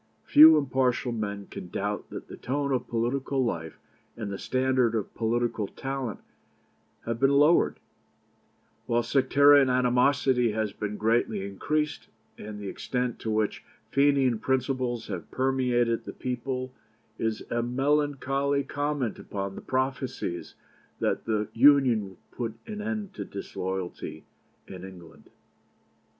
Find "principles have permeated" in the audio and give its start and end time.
14.39-16.05